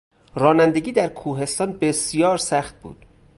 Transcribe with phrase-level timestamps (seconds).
[0.35, 3.05] رانندگی در کوهستان بسیار سخت بود.